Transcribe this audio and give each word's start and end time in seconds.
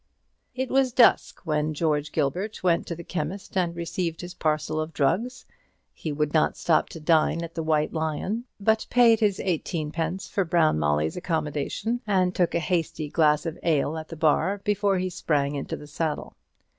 It 0.55 0.69
was 0.71 0.91
dusk 0.93 1.41
when 1.43 1.75
George 1.75 2.11
Gilbert 2.11 2.63
went 2.63 2.87
to 2.87 2.95
the 2.95 3.03
chemist 3.03 3.55
and 3.55 3.75
received 3.75 4.21
his 4.21 4.33
parcels 4.33 4.79
of 4.81 4.93
drugs. 4.93 5.45
He 5.93 6.11
would 6.11 6.33
not 6.33 6.57
stop 6.57 6.89
to 6.89 6.99
dine 6.99 7.43
at 7.43 7.53
the 7.53 7.61
White 7.61 7.93
Lion, 7.93 8.45
but 8.59 8.87
paid 8.89 9.19
his 9.19 9.39
eighteenpence 9.39 10.27
for 10.27 10.43
Brown 10.43 10.79
Molly's 10.79 11.17
accommodation, 11.17 12.01
and 12.07 12.33
took 12.33 12.55
a 12.55 12.59
hasty 12.59 13.09
glass 13.09 13.45
of 13.45 13.59
ale 13.61 13.95
at 13.95 14.07
the 14.07 14.15
bar 14.15 14.59
before 14.63 14.97
he 14.97 15.11
sprang 15.11 15.53
into 15.53 15.75
the 15.77 15.85
saddle. 15.85 16.35